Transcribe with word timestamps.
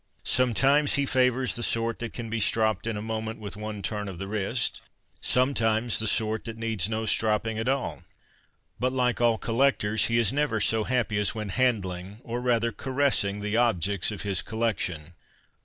Sometimes 0.25 0.95
he 0.95 1.05
favours 1.05 1.53
the 1.53 1.61
sort 1.61 1.99
that 1.99 2.11
can 2.11 2.27
be 2.27 2.39
stropped 2.39 2.87
in 2.87 2.97
a 2.97 3.03
moment 3.03 3.37
with 3.39 3.55
one 3.55 3.83
turn 3.83 4.07
of 4.07 4.17
the 4.17 4.27
wrist; 4.27 4.81
sometimes 5.21 5.99
the 5.99 6.07
sort 6.07 6.45
that 6.45 6.57
needs 6.57 6.89
no 6.89 7.05
stropping 7.05 7.59
at 7.59 7.67
all. 7.69 8.01
But, 8.79 8.93
like 8.93 9.21
all 9.21 9.37
collectors, 9.37 10.05
he 10.07 10.17
is 10.17 10.33
never 10.33 10.59
so 10.59 10.85
happy 10.85 11.19
as 11.19 11.35
when 11.35 11.49
handling, 11.49 12.17
or 12.23 12.41
rather 12.41 12.71
caressing 12.71 13.41
the 13.41 13.57
objects 13.57 14.09
of 14.09 14.23
his 14.23 14.41
collection. 14.41 15.13